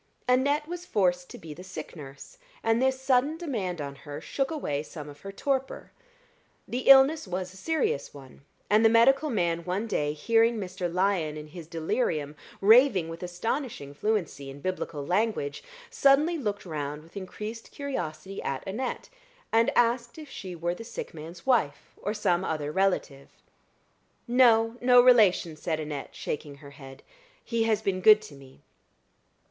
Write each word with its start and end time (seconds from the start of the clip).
Annette 0.27 0.67
was 0.67 0.83
forced 0.83 1.29
to 1.29 1.37
be 1.37 1.53
the 1.53 1.63
sick 1.63 1.95
nurse, 1.95 2.39
and 2.63 2.81
this 2.81 2.99
sudden 2.99 3.37
demand 3.37 3.79
on 3.79 3.97
her 3.97 4.19
shook 4.19 4.49
away 4.49 4.81
some 4.81 5.07
of 5.07 5.19
her 5.21 5.31
torpor. 5.31 5.91
The 6.67 6.89
illness 6.89 7.27
was 7.27 7.53
a 7.53 7.57
serious 7.57 8.11
one, 8.11 8.41
and 8.67 8.83
the 8.83 8.89
medical 8.89 9.29
man 9.29 9.59
one 9.63 9.85
day 9.85 10.13
hearing 10.13 10.57
Mr. 10.59 10.91
Lyon 10.91 11.37
in 11.37 11.49
his 11.49 11.67
delirium 11.67 12.35
raving 12.61 13.09
with 13.09 13.21
an 13.21 13.25
astonishing 13.25 13.93
fluency 13.93 14.49
in 14.49 14.59
Biblical 14.59 15.05
language, 15.05 15.63
suddenly 15.91 16.35
looked 16.35 16.65
round 16.65 17.03
with 17.03 17.15
increased 17.15 17.69
curiosity 17.69 18.41
at 18.41 18.67
Annette, 18.67 19.07
and 19.51 19.69
asked 19.75 20.17
if 20.17 20.31
she 20.31 20.55
were 20.55 20.73
the 20.73 20.83
sick 20.83 21.13
man's 21.13 21.45
wife, 21.45 21.93
or 22.01 22.15
some 22.15 22.43
other 22.43 22.71
relative. 22.71 23.29
"No 24.27 24.77
no 24.81 24.99
relation," 24.99 25.55
said 25.55 25.79
Annette, 25.79 26.15
shaking 26.15 26.55
her 26.55 26.71
head. 26.71 27.03
"He 27.45 27.65
has 27.65 27.83
been 27.83 28.01
good 28.01 28.19
to 28.23 28.33
me." 28.33 28.63